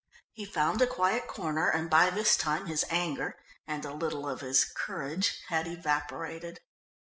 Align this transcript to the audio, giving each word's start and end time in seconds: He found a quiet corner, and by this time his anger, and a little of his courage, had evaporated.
He 0.33 0.45
found 0.45 0.81
a 0.81 0.87
quiet 0.87 1.27
corner, 1.27 1.69
and 1.69 1.87
by 1.87 2.09
this 2.09 2.35
time 2.35 2.65
his 2.65 2.83
anger, 2.89 3.37
and 3.67 3.85
a 3.85 3.93
little 3.93 4.27
of 4.27 4.41
his 4.41 4.65
courage, 4.65 5.39
had 5.49 5.67
evaporated. 5.67 6.59